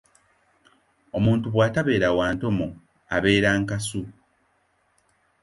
Omuntu 1.17 1.45
bw’atabeera 1.53 2.09
wa 2.17 2.27
ntomo 2.33 2.67
abeera 3.15 3.49
nkasu. 3.61 4.01